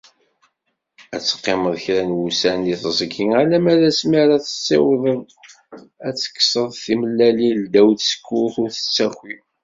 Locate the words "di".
2.65-2.75